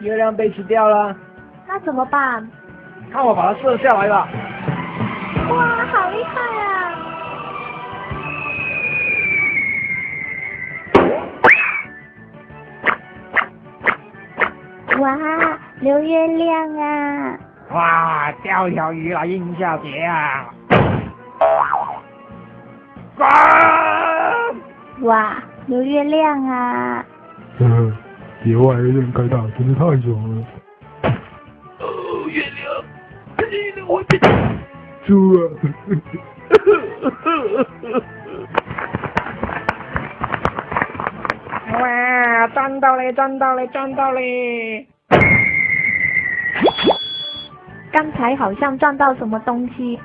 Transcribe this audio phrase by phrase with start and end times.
[0.00, 1.14] 月亮被吃掉了。
[1.66, 2.48] 那怎么办？
[3.12, 4.28] 看我把它射下来吧。
[5.50, 6.64] 哇好厉害啊。
[14.98, 17.38] 哇流月亮啊。
[17.70, 20.44] 哇钓一条鱼来应下别啊。
[25.02, 27.04] 哇，有月亮啊！
[27.58, 27.92] 呵呵，
[28.44, 30.44] 野外有点开大，真的太爽了。
[31.78, 32.84] 哦，月亮，
[33.48, 34.18] 你的我的
[35.06, 35.40] 猪啊！
[41.80, 44.88] 哇，赚到嘞，赚到嘞，赚到嘞！
[47.92, 49.98] 刚才好像撞到什么东西。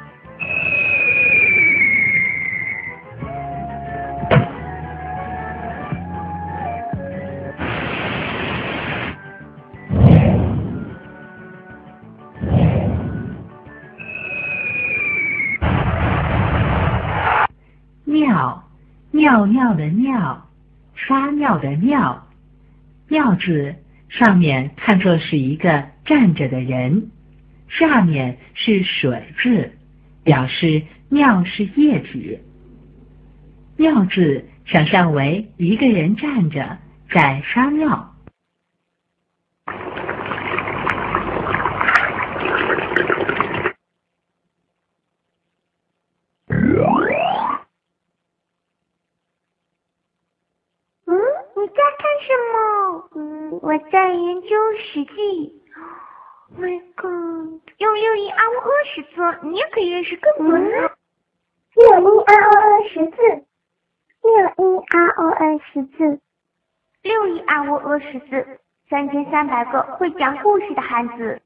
[19.16, 20.50] 尿，尿的尿，
[20.96, 22.28] 撒尿的尿，
[23.08, 23.76] 尿字
[24.10, 27.12] 上面看作是一个站着的人，
[27.70, 29.72] 下面是水字，
[30.24, 32.40] 表示尿是液体。
[33.78, 36.80] 尿字想象为一个人站着
[37.12, 38.10] 在撒尿。
[51.06, 51.16] 嗯，
[51.56, 53.33] 你在看什么？
[53.44, 55.62] 嗯，我在研究《史记》。
[56.58, 60.92] My God，用六一 R O 二识字，你也可以认识更多人。
[61.76, 63.18] 六一 R O 二识字，
[64.22, 66.20] 六一 R O 二识字，
[67.02, 68.60] 六一 R O 二识字，
[68.90, 71.42] 三千三百个会讲故事的汉字。